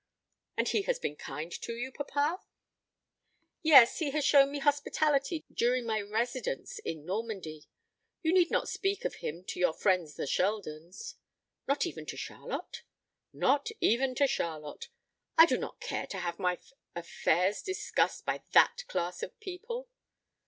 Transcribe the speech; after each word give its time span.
"And 0.57 0.67
he 0.67 0.81
has 0.89 0.97
been 0.97 1.15
kind 1.15 1.51
to 1.61 1.73
you, 1.75 1.91
papa?" 1.91 2.39
"Yes, 3.61 3.99
he 3.99 4.09
has 4.09 4.25
shown 4.25 4.49
me 4.51 4.57
hospitality 4.57 5.45
during 5.53 5.85
my 5.85 6.01
residence 6.01 6.79
in 6.79 7.05
Normandy. 7.05 7.65
You 8.23 8.33
need 8.33 8.49
not 8.49 8.67
speak 8.67 9.05
of 9.05 9.17
him 9.21 9.43
to 9.43 9.59
your 9.59 9.73
friends 9.73 10.15
the 10.15 10.25
Sheldons." 10.25 11.17
"Not 11.67 11.85
even 11.85 12.07
to 12.07 12.17
Charlotte?" 12.17 12.81
"Not 13.31 13.69
even 13.79 14.15
to 14.15 14.25
Charlotte. 14.25 14.87
I 15.37 15.45
do 15.45 15.57
not 15.59 15.79
care 15.79 16.07
to 16.07 16.17
have 16.17 16.39
my 16.39 16.57
affairs 16.95 17.61
discussed 17.61 18.25
by 18.25 18.41
that 18.53 18.85
class 18.87 19.21
of 19.21 19.39
people." 19.39 19.87